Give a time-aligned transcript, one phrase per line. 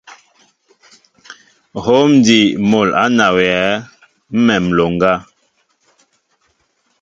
[1.83, 3.67] Hǒm ádí mol á nawyɛέ
[4.33, 5.13] ḿmem nloŋga.